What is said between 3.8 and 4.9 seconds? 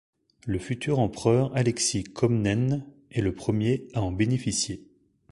à en bénéficier.